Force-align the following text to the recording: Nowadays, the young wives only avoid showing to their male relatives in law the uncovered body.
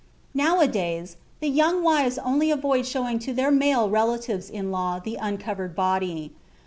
Nowadays, 0.33 1.17
the 1.41 1.47
young 1.47 1.83
wives 1.83 2.17
only 2.17 2.49
avoid 2.49 2.87
showing 2.87 3.19
to 3.19 3.33
their 3.33 3.51
male 3.51 3.87
relatives 3.87 4.49
in 4.49 4.71
law 4.71 4.97
the 4.99 5.15
uncovered 5.15 5.75
body. 5.75 6.33